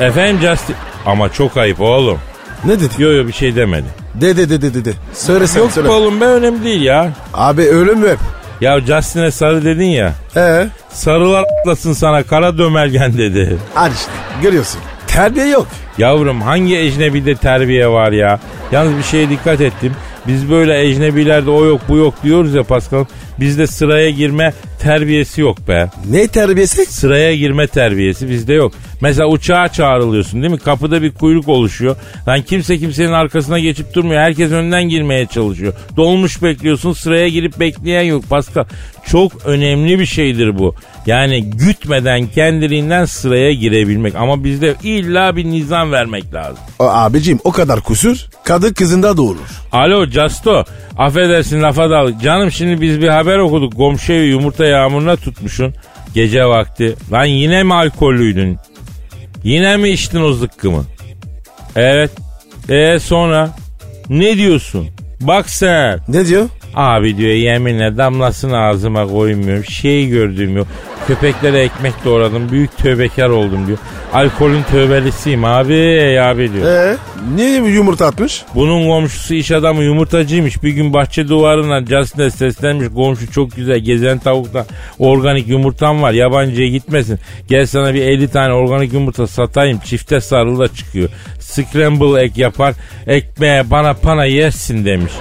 [0.00, 0.76] Efendim Justin...
[1.06, 2.18] Ama çok ayıp oğlum.
[2.64, 2.94] Ne dedi?
[2.98, 3.86] Yo yo bir şey demedi.
[4.14, 4.92] De de de de de de.
[5.14, 5.88] Söyle sen Yok söyle.
[5.88, 7.12] oğlum be önemli değil ya.
[7.34, 8.16] Abi ölüm mü?
[8.60, 10.12] Ya Justin'e sarı dedin ya.
[10.36, 10.66] Ee?
[10.92, 13.58] Sarılar atlasın sana kara dömelgen dedi.
[13.74, 14.10] Hadi işte
[14.42, 14.80] görüyorsun.
[15.06, 15.66] Terbiye yok.
[15.98, 18.40] Yavrum hangi ecnebide terbiye var ya?
[18.72, 19.92] Yalnız bir şeye dikkat ettim.
[20.26, 23.04] Biz böyle ecnebilerde o yok bu yok diyoruz ya Pascal.
[23.40, 25.88] Bizde sıraya girme terbiyesi yok be.
[26.10, 26.86] Ne terbiyesi?
[26.86, 28.72] Sıraya girme terbiyesi bizde yok.
[29.00, 30.58] Mesela uçağa çağrılıyorsun değil mi?
[30.58, 31.96] Kapıda bir kuyruk oluşuyor.
[32.28, 34.20] Lan kimse kimsenin arkasına geçip durmuyor.
[34.20, 35.72] Herkes önden girmeye çalışıyor.
[35.96, 38.64] Dolmuş bekliyorsun sıraya girip bekleyen yok Pascal.
[39.06, 40.74] Çok önemli bir şeydir bu.
[41.06, 44.14] Yani gütmeden kendiliğinden sıraya girebilmek.
[44.14, 46.58] Ama bizde illa bir nizam vermek lazım.
[46.78, 49.50] O abicim o kadar kusur kadın kızında doğurur.
[49.72, 50.64] Alo Casto.
[50.98, 52.20] Affedersin lafa dal.
[52.20, 53.76] Canım şimdi biz bir haber okuduk.
[53.76, 55.74] Komşu evi yumurta yağmuruna tutmuşsun.
[56.14, 56.94] Gece vakti.
[57.12, 58.58] Lan yine mi alkollüydün?
[59.46, 60.84] Yine mi içtin o zıkkımı?
[61.76, 62.10] Evet.
[62.68, 63.50] E sonra?
[64.08, 64.88] Ne diyorsun?
[65.20, 66.00] Bak sen.
[66.08, 66.48] Ne diyor?
[66.76, 69.64] Abi diyor yeminle damlasını ağzıma koymuyorum.
[69.64, 70.66] Şey gördüğüm yok.
[71.06, 72.50] Köpeklere ekmek doğradım.
[72.50, 73.78] Büyük tövbekar oldum diyor.
[74.12, 75.74] Alkolün tövbelisiyim abi
[76.20, 76.66] abi diyor.
[76.66, 76.96] Ee,
[77.36, 78.44] niye yumurta atmış?
[78.54, 80.62] Bunun komşusu iş adamı yumurtacıymış.
[80.62, 82.88] Bir gün bahçe duvarına Justin'e seslenmiş.
[82.94, 84.66] Komşu çok güzel gezen tavukta
[84.98, 86.12] organik yumurtam var.
[86.12, 87.18] Yabancıya gitmesin.
[87.48, 89.78] Gel sana bir 50 tane organik yumurta satayım.
[89.84, 91.08] Çifte sarılı da çıkıyor.
[91.40, 92.74] Scramble ek yapar.
[93.06, 95.12] Ekmeğe bana pana yersin demiş.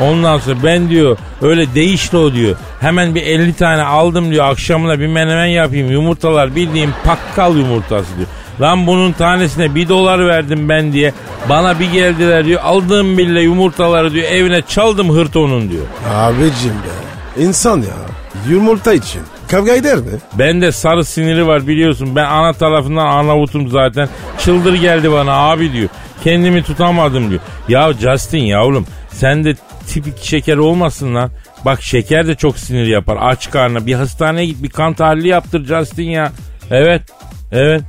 [0.00, 2.56] Ondan sonra ben diyor öyle değişti o diyor.
[2.80, 4.44] Hemen bir 50 tane aldım diyor.
[4.44, 5.90] Akşamına bir menemen yapayım.
[5.90, 8.28] Yumurtalar bildiğim pakkal yumurtası diyor.
[8.60, 11.12] Lan bunun tanesine bir dolar verdim ben diye.
[11.48, 12.60] Bana bir geldiler diyor.
[12.64, 15.84] Aldığım bile yumurtaları diyor evine çaldım hırtonun diyor.
[16.14, 17.42] Abicim be.
[17.42, 17.96] İnsan ya.
[18.50, 19.22] Yumurta için.
[19.48, 20.10] Kavga eder mi?
[20.34, 22.16] Bende sarı siniri var biliyorsun.
[22.16, 24.08] Ben ana tarafından Arnavut'um zaten.
[24.38, 25.88] Çıldır geldi bana abi diyor.
[26.24, 27.40] Kendimi tutamadım diyor.
[27.68, 29.54] Ya Justin yavrum sen de
[29.86, 31.30] tipik şeker olmasın lan.
[31.64, 33.18] Bak şeker de çok sinir yapar.
[33.20, 36.32] Aç karnına bir hastaneye git bir kan tahlili yaptır Justin ya.
[36.70, 37.02] Evet.
[37.52, 37.82] Evet.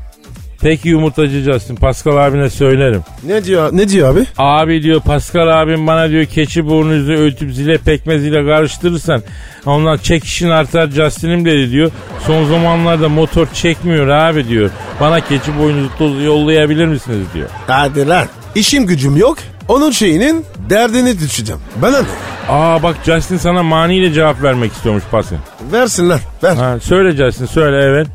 [0.62, 1.76] Peki yumurtacı Justin.
[1.76, 3.02] Pascal abine söylerim.
[3.24, 4.26] Ne diyor ne diyor abi?
[4.38, 9.24] Abi diyor Pascal abim bana diyor keçi burnunuzu öğütüp zile pekmeziyle karıştırırsan
[9.66, 11.92] ondan çekişin artar Justin'im dedi diyor.
[12.28, 14.70] Son zamanlarda motor çekmiyor abi diyor.
[15.00, 17.50] Bana keçi boynuzu tozu yollayabilir misiniz diyor.
[17.68, 18.26] Hadi lan.
[18.56, 19.38] İşim gücüm yok.
[19.68, 21.62] Onun şeyinin derdini düşeceğim.
[21.82, 22.08] Bana ne?
[22.50, 25.38] Aa bak Justin sana maniyle cevap vermek istiyormuş Pascal.
[25.72, 26.20] Versin lan.
[26.44, 26.56] Ver.
[26.56, 28.08] Ha, söyle Justin söyle evet.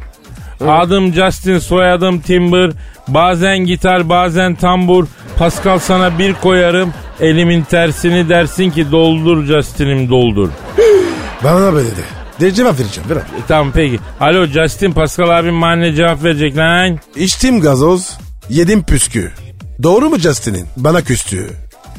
[0.68, 2.70] Adım Justin soyadım Timber.
[3.08, 5.06] Bazen gitar bazen tambur.
[5.38, 6.94] Pascal sana bir koyarım.
[7.20, 10.48] Elimin tersini dersin ki doldur Justin'im doldur.
[11.44, 12.02] Bana böyle de.
[12.40, 13.10] De cevap vereceğim.
[13.10, 13.22] Ver abi.
[13.22, 13.98] E, tamam peki.
[14.20, 16.98] Alo Justin Pascal abim mahalle cevap verecek lan.
[17.16, 18.18] İçtim gazoz.
[18.48, 19.32] Yedim püskü.
[19.82, 20.66] Doğru mu Justin'in?
[20.76, 21.50] Bana küstüğü.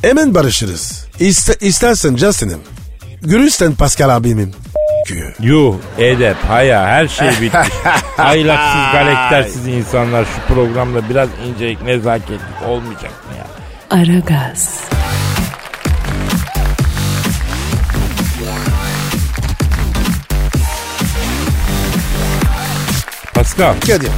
[0.02, 1.06] Hemen barışırız.
[1.20, 2.60] İste, istersen Justin'im.
[3.22, 4.56] Görürsen Pascal abimin.
[5.06, 5.34] Kü.
[5.40, 7.54] Yuh edep haya her şey bitmiş.
[8.18, 13.48] Ahlaksız karaktersiz insanlar şu programda biraz incelik nezaketlik olmayacak mı ya?
[14.00, 14.80] Aragaz,
[23.34, 24.12] Pascal Kadir.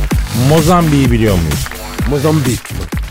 [0.50, 1.68] Mozambik'i biliyor muyuz?
[2.10, 2.60] Mozambik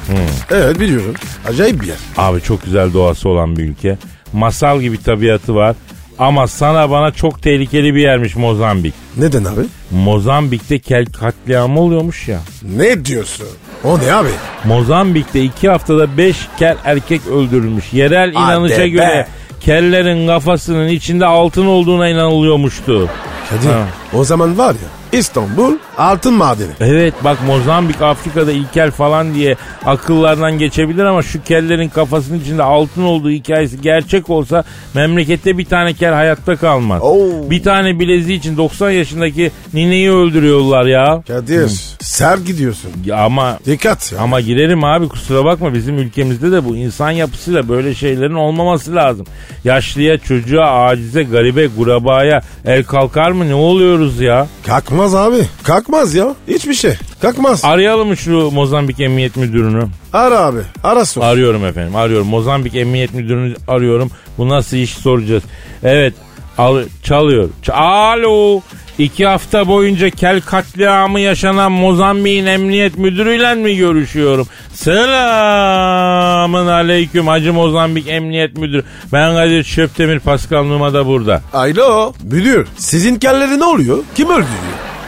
[0.09, 0.19] mi?
[0.51, 1.15] Evet biliyorum.
[1.49, 1.97] Acayip bir yer.
[2.17, 3.99] Abi çok güzel doğası olan bir ülke.
[4.33, 5.77] Masal gibi tabiatı var.
[6.19, 8.95] Ama sana bana çok tehlikeli bir yermiş Mozambik.
[9.17, 9.61] Neden abi?
[9.91, 12.39] Mozambik'te kel katliamı oluyormuş ya.
[12.77, 13.47] Ne diyorsun?
[13.85, 14.29] O ne abi?
[14.65, 17.93] Mozambik'te iki haftada beş kel erkek öldürülmüş.
[17.93, 18.89] Yerel inanışa be.
[18.89, 19.27] göre
[19.61, 23.09] kellerin kafasının içinde altın olduğuna inanılıyormuştu.
[23.51, 23.85] Kadir Ha.
[24.13, 26.71] o zaman var ya İstanbul altın madeni.
[26.81, 33.03] Evet bak Mozambik Afrika'da ilkel falan diye akıllardan geçebilir ama şu kellerin kafasının içinde altın
[33.03, 37.03] olduğu hikayesi gerçek olsa memlekette bir tane kel hayatta kalmaz.
[37.03, 37.51] Oo.
[37.51, 41.23] Bir tane bileziği için 90 yaşındaki nineyi öldürüyorlar ya.
[41.29, 42.91] Kadir ser gidiyorsun.
[43.05, 44.19] Ya ama Dikkat ya.
[44.19, 49.27] ama girerim abi kusura bakma bizim ülkemizde de bu insan yapısıyla böyle şeylerin olmaması lazım.
[49.65, 54.47] Yaşlıya, çocuğa, acize, garibe, kurabaya el kalkar mı ne oluyoruz ya?
[54.67, 55.37] Kalkmaz abi.
[55.85, 56.35] Kalkmaz ya.
[56.49, 56.95] Hiçbir şey.
[57.23, 57.65] Kalkmaz.
[57.65, 59.87] Arayalım mı şu Mozambik Emniyet Müdürünü?
[60.13, 60.59] Ara abi.
[60.85, 61.23] Ara sor.
[61.23, 62.27] Arıyorum efendim arıyorum.
[62.27, 64.11] Mozambik Emniyet Müdürünü arıyorum.
[64.39, 65.43] Bu nasıl iş soracağız.
[65.83, 66.15] Evet
[66.59, 67.49] al, çalıyor.
[67.63, 68.61] Ç- Alo.
[68.99, 74.47] İki hafta boyunca kel katliamı yaşanan Mozambik'in emniyet müdürüyle mi görüşüyorum?
[74.75, 78.85] Selamın aleyküm Hacı Mozambik Emniyet Müdürü.
[79.13, 81.43] Ben Kadir Çöptemir Pascal Numa da burada.
[81.53, 82.13] Alo.
[82.23, 82.67] Müdür.
[82.79, 83.99] Sizin kelleri ne oluyor?
[84.15, 84.49] Kim öldürüyor?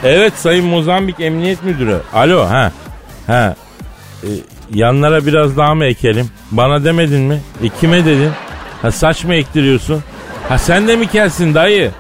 [0.04, 1.98] Evet Sayın Mozambik Emniyet Müdürü.
[2.14, 2.72] Alo ha.
[3.26, 3.54] Ha.
[4.22, 4.28] E,
[4.74, 6.30] yanlara biraz daha mı ekelim?
[6.50, 7.40] Bana demedin mi?
[7.62, 8.30] E, kime dedin?
[8.82, 10.02] Ha saç mı ektiriyorsun?
[10.48, 11.90] Ha sen de mi kelsin dayı?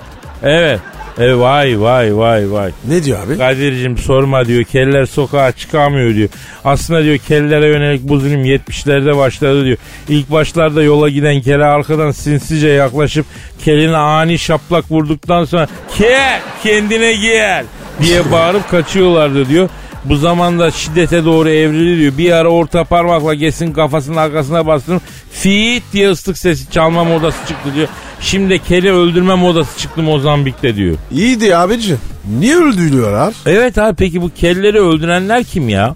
[0.42, 0.80] Evet.
[1.18, 2.70] E vay vay vay vay.
[2.88, 3.38] Ne diyor abi?
[3.38, 4.64] Kadir'cim sorma diyor.
[4.64, 6.28] Keller sokağa çıkamıyor diyor.
[6.64, 9.78] Aslında diyor kellere yönelik bu zulüm 70'lerde başladı diyor.
[10.08, 13.26] İlk başlarda yola giden kele arkadan sinsice yaklaşıp
[13.64, 17.64] keline ani şaplak vurduktan sonra kel kendine gel
[18.02, 19.68] diye bağırıp kaçıyorlardı diyor.
[20.04, 22.18] Bu zamanda şiddete doğru evrildi diyor.
[22.18, 25.00] Bir ara orta parmakla Ges'in kafasının arkasına bastırdım.
[25.32, 27.88] Fiit diye ıslık sesi çalma modası çıktı diyor.
[28.20, 30.96] Şimdi keli öldürme modası çıktı Mozambik'te diyor.
[31.12, 31.98] İyiydi abicim.
[32.38, 33.34] Niye öldürüyorlar?
[33.46, 35.94] Evet abi peki bu kelleri öldürenler kim ya?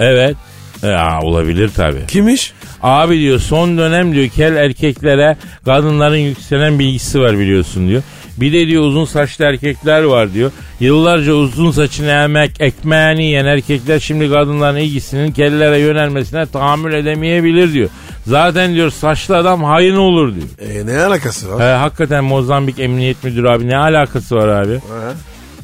[0.00, 0.36] Evet.
[0.82, 2.06] E, aa, olabilir tabi.
[2.08, 2.52] Kimmiş?
[2.82, 8.02] Abi diyor son dönem diyor kel erkeklere kadınların yükselen bilgisi var biliyorsun diyor.
[8.36, 10.50] Bir de diyor uzun saçlı erkekler var diyor.
[10.80, 17.88] Yıllarca uzun saçını emek, ekmeğini yiyen erkekler şimdi kadınların ilgisinin kellere yönelmesine tahammül edemeyebilir diyor.
[18.26, 20.46] Zaten diyor saçlı adam hain olur diyor.
[20.70, 21.62] E, ne alakası var?
[21.62, 24.74] He, hakikaten Mozambik Emniyet Müdürü abi ne alakası var abi?
[24.74, 25.12] Ha?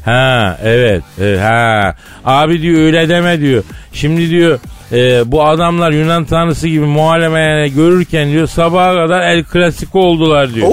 [0.04, 1.02] Ha evet.
[1.20, 1.96] E, ha.
[2.24, 3.62] Abi diyor öyle deme diyor.
[3.92, 4.58] Şimdi diyor
[4.92, 10.68] e, bu adamlar Yunan tanrısı gibi muhalefene görürken diyor sabaha kadar El Clasico oldular diyor.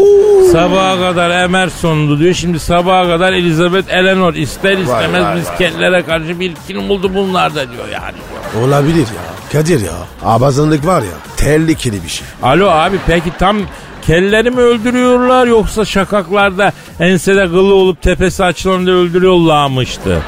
[0.51, 2.33] Sabaha kadar Emerson'du diyor.
[2.33, 7.71] Şimdi sabaha kadar Elizabeth Eleanor ister istemez vay, misketlere karşı bir kin buldu bunlar da
[7.71, 8.15] diyor yani.
[8.53, 8.67] diyor.
[8.67, 9.51] Olabilir ya.
[9.51, 9.93] Kadir ya.
[10.23, 11.17] Abazanlık var ya.
[11.37, 12.27] Tehlikeli bir şey.
[12.43, 13.57] Alo abi peki tam
[14.05, 20.21] kelleri mi öldürüyorlar yoksa şakaklarda ensede kılı olup tepesi açılan da öldürüyorlarmıştı?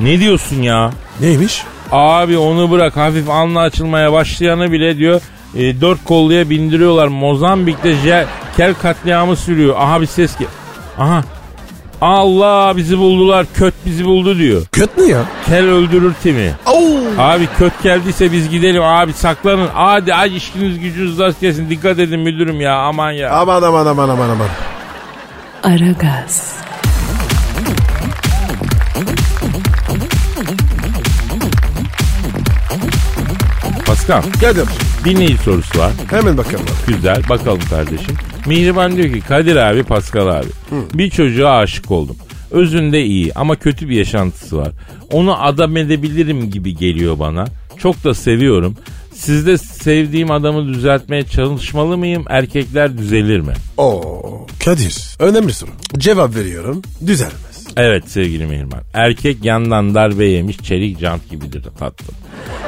[0.00, 0.90] Ne diyorsun ya?
[1.20, 1.62] Neymiş?
[1.92, 5.20] Abi onu bırak hafif anla açılmaya başlayanı bile diyor
[5.54, 7.08] e, dört kolluya bindiriyorlar.
[7.08, 8.24] Mozambik'te je-
[8.56, 9.74] kel katliamı sürüyor.
[9.78, 10.46] Aha bir ses ki.
[10.98, 11.24] Aha.
[12.00, 14.62] Allah bizi buldular köt bizi buldu diyor.
[14.72, 15.22] Kötü mü ya?
[15.46, 16.52] Kel öldürür timi.
[16.66, 16.98] Oo.
[17.18, 19.68] Abi köt geldiyse biz gidelim abi saklanın.
[19.74, 23.30] Hadi ay işiniz gücünüz rast gelsin dikkat edin müdürüm ya aman ya.
[23.30, 24.48] Aman aman aman aman aman.
[25.62, 26.52] Aragaz,
[34.06, 34.64] Pascal Kadir.
[35.04, 35.92] dinleyici sorusu var.
[36.10, 36.64] Hemen bakalım.
[36.86, 38.14] Güzel bakalım kardeşim.
[38.46, 40.46] Mihriban diyor ki Kadir abi Pascal abi.
[40.94, 42.16] Bir çocuğa aşık oldum.
[42.50, 44.72] Özünde iyi ama kötü bir yaşantısı var.
[45.12, 47.44] Onu adam edebilirim gibi geliyor bana.
[47.78, 48.76] Çok da seviyorum.
[49.14, 52.24] Sizde sevdiğim adamı düzeltmeye çalışmalı mıyım?
[52.28, 53.52] Erkekler düzelir mi?
[53.76, 54.46] Oo.
[54.64, 54.96] Kadir.
[55.18, 55.70] Önemli soru.
[55.98, 56.82] Cevap veriyorum.
[57.06, 57.55] Düzelmez.
[57.76, 58.80] Evet sevgili Mihriban.
[58.94, 62.14] Erkek yandan darbe yemiş çelik jant gibidir tatlım.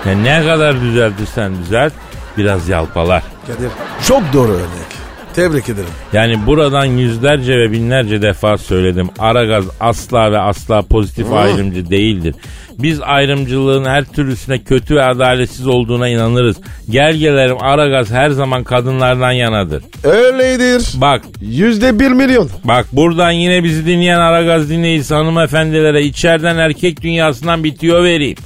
[0.06, 1.92] Ya ne kadar düzeltirsen düzelt
[2.38, 3.22] biraz yalpalar.
[3.46, 3.70] Kadir.
[4.06, 4.98] Çok doğru örnek.
[5.34, 5.88] Tebrik ederim.
[6.12, 9.08] Yani buradan yüzlerce ve binlerce defa söyledim.
[9.18, 12.34] Aragaz asla ve asla pozitif ayrımcı değildir.
[12.78, 16.56] Biz ayrımcılığın her türlüsüne kötü ve adaletsiz olduğuna inanırız.
[16.90, 19.82] Gel gelelim Aragaz her zaman kadınlardan yanadır.
[20.04, 20.88] Öyledir.
[20.94, 22.50] Bak Yüzde bir milyon.
[22.64, 28.36] Bak buradan yine bizi dinleyen Aragaz dinleyicisi hanımefendilere içeriden erkek dünyasından bitiyor vereyim.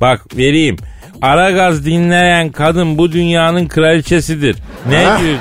[0.00, 0.76] Bak vereyim.
[1.22, 4.56] Aragaz dinleyen kadın bu dünyanın kraliçesidir.
[4.88, 5.38] Ne diyor?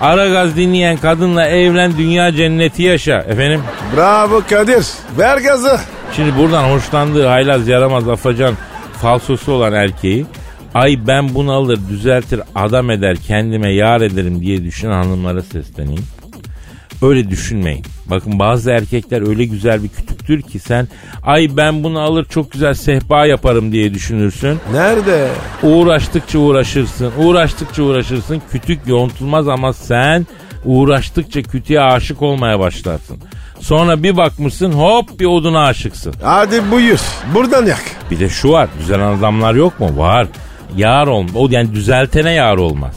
[0.00, 3.18] Aragaz dinleyen kadınla evlen dünya cenneti yaşa.
[3.18, 3.60] Efendim?
[3.96, 4.86] Bravo Kadir.
[5.18, 5.78] Ver gazı.
[6.16, 8.54] Şimdi buradan hoşlandığı haylaz yaramaz afacan
[9.00, 10.26] falsosu olan erkeği
[10.74, 16.04] Ay ben bunu alır düzeltir adam eder kendime yar ederim diye düşünen hanımlara sesleneyim.
[17.02, 17.84] Öyle düşünmeyin.
[18.06, 20.88] Bakın bazı erkekler öyle güzel bir kütüktür ki sen
[21.22, 24.58] ay ben bunu alır çok güzel sehpa yaparım diye düşünürsün.
[24.72, 25.28] Nerede?
[25.62, 27.12] Uğraştıkça uğraşırsın.
[27.18, 28.42] Uğraştıkça uğraşırsın.
[28.52, 30.26] Kütük yontulmaz ama sen
[30.64, 33.18] uğraştıkça kütüğe aşık olmaya başlarsın.
[33.60, 36.14] Sonra bir bakmışsın hop bir oduna aşıksın.
[36.22, 37.00] Hadi buyur.
[37.34, 37.82] Buradan yak.
[38.10, 38.68] Bir de şu var.
[38.80, 39.98] Düzelen adamlar yok mu?
[39.98, 40.26] Var.
[40.76, 41.26] Yar ol.
[41.34, 42.94] O yani düzeltene yar olmaz.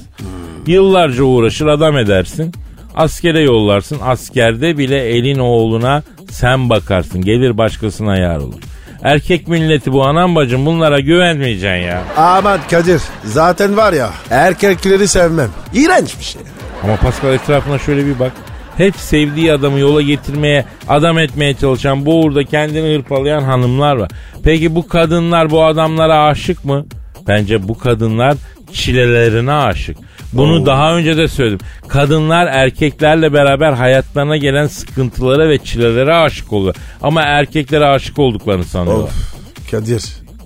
[0.68, 2.52] Yıllarca uğraşır adam edersin.
[2.96, 3.98] Askere yollarsın.
[4.04, 7.22] Askerde bile elin oğluna sen bakarsın.
[7.22, 8.60] Gelir başkasına yar olur.
[9.04, 12.02] Erkek milleti bu anam bacım bunlara güvenmeyeceksin ya.
[12.18, 15.50] Aman Kadir zaten var ya erkekleri sevmem.
[15.74, 16.42] İğrenç bir şey.
[16.84, 18.32] Ama Pascal etrafına şöyle bir bak.
[18.78, 24.12] Hep sevdiği adamı yola getirmeye, adam etmeye çalışan, bu uğurda kendini hırpalayan hanımlar var.
[24.44, 26.86] Peki bu kadınlar bu adamlara aşık mı?
[27.28, 28.36] Bence bu kadınlar
[28.74, 29.98] çilelerine aşık.
[30.34, 31.60] Bunu daha önce de söyledim.
[31.88, 36.76] Kadınlar erkeklerle beraber hayatlarına gelen sıkıntılara ve çilelere aşık oluyor.
[37.02, 39.04] Ama erkeklere aşık olduklarını sanıyorlar.
[39.04, 40.04] Of Kadir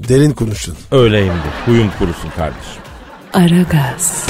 [0.10, 0.76] derin konuştun.
[0.92, 1.52] Öyleyimdir.
[1.66, 2.82] Huyum kurusun kardeşim.
[3.34, 4.28] Aragaz,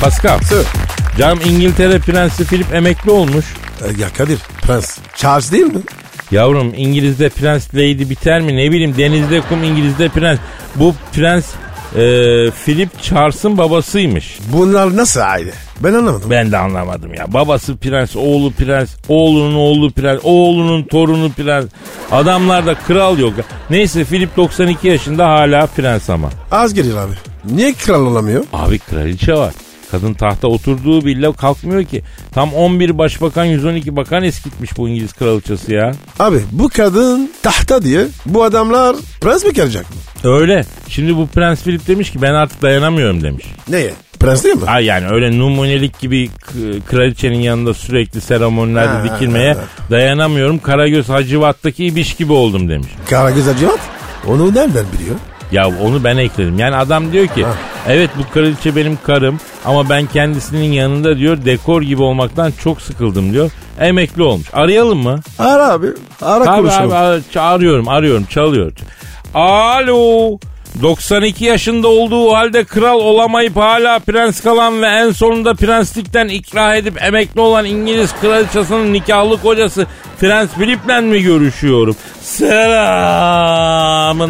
[0.00, 0.38] Pascal.
[0.38, 0.66] Sir.
[1.18, 3.44] Canım İngiltere Prensi Philip emekli olmuş.
[3.84, 5.80] E, Ya Kadir Prens Charles değil mi?
[6.30, 10.38] Yavrum İngiliz'de prens lady biter mi ne bileyim denizde kum İngiliz'de prens.
[10.76, 11.44] Bu prens
[11.96, 12.00] e,
[12.64, 14.38] Philip Charles'ın babasıymış.
[14.52, 15.50] Bunlar nasıl aile?
[15.80, 16.30] Ben anlamadım.
[16.30, 17.32] Ben de anlamadım ya.
[17.32, 21.64] Babası prens, oğlu prens, oğlunun oğlu prens, oğlunun torunu prens.
[22.12, 23.32] Adamlarda kral yok.
[23.70, 26.30] Neyse Philip 92 yaşında hala prens ama.
[26.50, 27.14] Az geliyor abi.
[27.54, 28.44] Niye kral olamıyor?
[28.52, 29.54] Abi kraliçe var.
[29.90, 32.02] Kadın tahta oturduğu bile kalkmıyor ki.
[32.32, 35.92] Tam 11 başbakan 112 bakan eskitmiş bu İngiliz kraliçesi ya.
[36.18, 39.96] Abi bu kadın tahta diye bu adamlar prens mi kalacak mı?
[40.30, 40.64] Öyle.
[40.88, 43.44] Şimdi bu Prens Philip demiş ki ben artık dayanamıyorum demiş.
[43.68, 43.90] Neye?
[44.20, 44.62] Prens değil mi?
[44.66, 46.52] Ay yani öyle numunelik gibi k-
[46.90, 50.58] kraliçenin yanında sürekli seremonilerde Ha, dikilmeye ha, dayanamıyorum.
[50.58, 52.88] Karagöz Hacivat'taki ibiş gibi oldum demiş.
[53.10, 53.78] Karagöz Hacivat?
[54.26, 55.16] Onu nereden biliyor?
[55.52, 56.58] Ya onu ben ekledim.
[56.58, 57.46] Yani adam diyor ki
[57.88, 63.32] evet bu kraliçe benim karım ama ben kendisinin yanında diyor dekor gibi olmaktan çok sıkıldım
[63.32, 63.50] diyor.
[63.80, 64.46] Emekli olmuş.
[64.52, 65.20] Arayalım mı?
[65.38, 65.86] Ara abi.
[66.22, 66.92] Ara Abi, konuşalım.
[66.92, 68.72] abi, ç- arıyorum arıyorum çalıyor.
[69.34, 70.38] Alo.
[70.82, 77.02] 92 yaşında olduğu halde kral olamayıp hala prens kalan ve en sonunda prenslikten ikrah edip
[77.02, 79.86] emekli olan İngiliz kraliçasının nikahlı kocası
[80.20, 81.96] Prens Philip'le mi görüşüyorum?
[82.22, 82.50] Selamın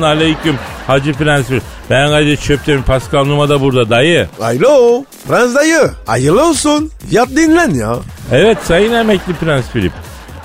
[0.00, 1.62] aleyküm Hacı Prens Philip.
[1.90, 4.28] Ben Hacı Çöptemir Pascal Numa da burada dayı.
[4.40, 5.04] Alo.
[5.28, 5.90] Prens dayı.
[6.06, 6.90] Hayırlı olsun.
[7.10, 7.96] Yat dinlen ya.
[8.32, 9.92] Evet sayın emekli Prens Philip.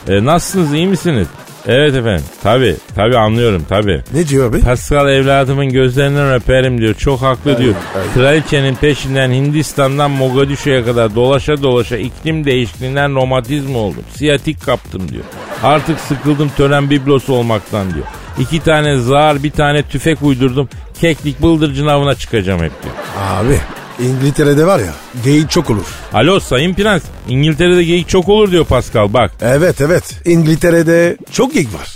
[0.07, 1.27] Ee, nasılsınız iyi misiniz?
[1.67, 2.25] Evet efendim.
[2.43, 4.01] Tabi tabi anlıyorum tabi.
[4.13, 4.59] Ne diyor abi?
[4.61, 6.93] Pascal evladımın gözlerinden öperim diyor.
[6.93, 7.73] Çok haklı diyor.
[7.95, 8.07] evet.
[8.13, 14.03] Kraliçenin peşinden Hindistan'dan Mogadishu'ya kadar dolaşa dolaşa iklim değişikliğinden romatizma oldum.
[14.15, 15.23] Siyatik kaptım diyor.
[15.63, 18.05] Artık sıkıldım tören biblosu olmaktan diyor.
[18.39, 20.69] İki tane zar bir tane tüfek uydurdum.
[21.01, 22.95] Keklik bıldırcın avına çıkacağım hep diyor.
[23.19, 23.59] Abi
[23.99, 25.85] İngiltere'de var ya geyik çok olur.
[26.13, 27.03] Alo sayın prens.
[27.29, 29.31] İngiltere'de geyik çok olur diyor Pascal bak.
[29.41, 31.95] Evet evet İngiltere'de çok geyik var.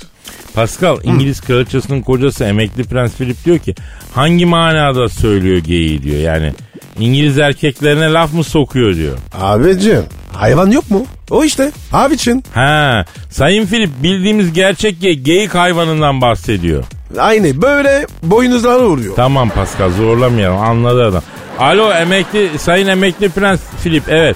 [0.54, 3.76] Pascal İngiliz kraliçesinin kocası emekli prens Philip diyor ki
[4.14, 6.54] hangi manada söylüyor geyiği diyor yani
[7.00, 9.18] İngiliz erkeklerine laf mı sokuyor diyor.
[9.34, 11.06] Abicim hayvan yok mu?
[11.30, 12.44] O işte abicim.
[12.54, 16.84] Ha Sayın Philip bildiğimiz gerçek ge- geyik hayvanından bahsediyor.
[17.18, 19.16] Aynı böyle boynuzlara vuruyor.
[19.16, 21.22] Tamam Pascal zorlamayalım anladı adam.
[21.60, 24.36] Alo emekli sayın emekli prens Philip evet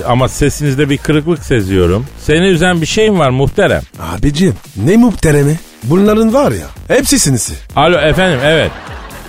[0.00, 2.06] E, ama sesinizde bir kırıklık seziyorum.
[2.18, 3.82] Seni üzen bir şey mi var muhterem?
[4.00, 5.56] Abicim ne muhteremi?
[5.84, 7.54] Bunların var ya hepsi sinisi.
[7.76, 8.70] Alo efendim evet.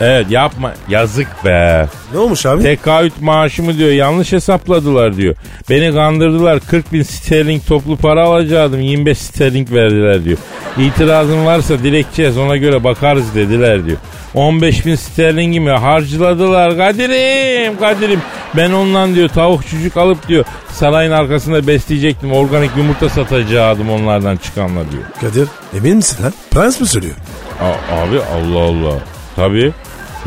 [0.02, 1.88] Evet yapma yazık be.
[2.14, 2.64] Ne olmuş abi?
[2.64, 5.36] Tekaüt maaşımı diyor yanlış hesapladılar diyor.
[5.70, 10.38] Beni kandırdılar 40 bin sterling toplu para alacaktım 25 sterling verdiler diyor.
[10.78, 13.98] İtirazın varsa dilekçe ona göre bakarız dediler diyor.
[14.34, 18.21] 15 bin sterlingimi harcıladılar Kadir'im Kadir'im.
[18.56, 22.32] Ben ondan diyor tavuk çocuk alıp diyor sarayın arkasında besleyecektim.
[22.34, 25.04] Organik yumurta satacaktım onlardan çıkanla diyor.
[25.21, 25.48] Kadir
[25.78, 26.34] emin misin lan?
[26.52, 27.15] Prens mi söylüyor?
[27.62, 28.94] A- abi Allah Allah.
[29.36, 29.74] Tabii.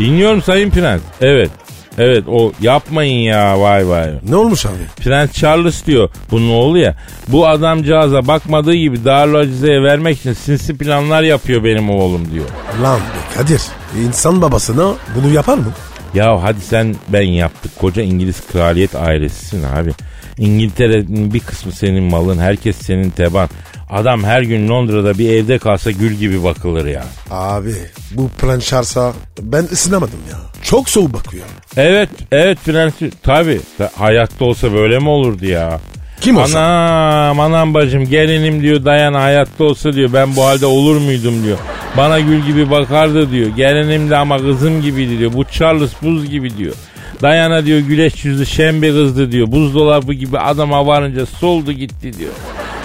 [0.01, 1.01] Dinliyorum Sayın Prens.
[1.21, 1.51] Evet.
[1.99, 4.11] Evet o yapmayın ya vay vay.
[4.29, 5.03] Ne olmuş abi?
[5.05, 6.97] Prens Charles diyor bunun oğlu ya.
[7.29, 12.47] Bu adamcağıza bakmadığı gibi Darülacizeye vermek için sinsi planlar yapıyor benim oğlum diyor.
[12.83, 13.63] Lan be Kadir
[14.07, 15.73] insan babasına bunu yapar mı?
[16.15, 17.79] Ya hadi sen ben yaptık.
[17.79, 19.91] Koca İngiliz kraliyet ailesisin abi.
[20.39, 22.39] İngiltere'nin bir kısmı senin malın.
[22.39, 23.49] Herkes senin teban.
[23.91, 27.05] Adam her gün Londra'da bir evde kalsa gül gibi bakılır ya.
[27.31, 27.75] Abi
[28.13, 29.13] bu planşarsa
[29.43, 30.37] ben ısınamadım ya.
[30.63, 31.45] Çok soğuk bakıyor.
[31.77, 33.11] Evet, evet Prensi.
[33.23, 33.61] Tabi.
[33.97, 35.81] Hayatta olsa böyle mi olurdu ya?
[36.21, 36.61] Kim olsa?
[36.61, 41.59] Anam anam bacım gelinim diyor dayan hayatta olsa diyor ben bu halde olur muydum diyor.
[41.97, 43.49] Bana gül gibi bakardı diyor.
[43.57, 45.33] Gelinim de ama kızım gibiydi diyor.
[45.33, 46.75] Bu Charles buz gibi diyor.
[47.23, 49.53] Dayana diyor güleç yüzlü şen bir kızdı diyor.
[49.53, 52.33] Buzdolabı gibi adama varınca soldu gitti diyor.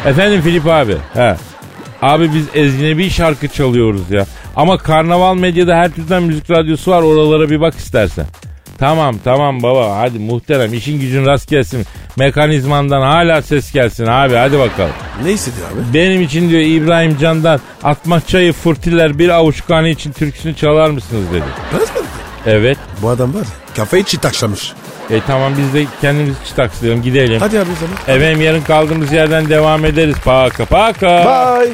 [0.05, 0.97] Efendim Filip abi.
[1.13, 1.35] He.
[2.01, 4.25] Abi biz ecnebi şarkı çalıyoruz ya.
[4.55, 8.25] Ama karnaval medyada her türden müzik radyosu var oralara bir bak istersen.
[8.77, 11.85] Tamam tamam baba hadi muhterem işin gücün rast gelsin.
[12.17, 14.91] Mekanizmandan hala ses gelsin abi hadi bakalım.
[15.23, 15.93] Ne istedi abi?
[15.93, 21.43] Benim için diyor İbrahim Can'dan Atmaçayı Fırtiller bir avuç kanı için türküsünü çalar mısınız dedi.
[21.73, 22.05] Dedi?
[22.45, 22.77] Evet.
[23.01, 24.73] Bu adam var ya kafayı çitaklamış.
[25.09, 27.39] E tamam biz de kendimizi çıtakslayalım gidelim.
[27.39, 28.17] Hadi abi o zaman.
[28.19, 30.15] Efendim yarın kaldığımız yerden devam ederiz.
[30.25, 31.07] Paka paka.
[31.07, 31.73] Bye.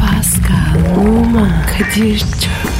[0.00, 2.67] Pascal, Oman, Kadir çok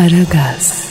[0.00, 0.89] Aragaz.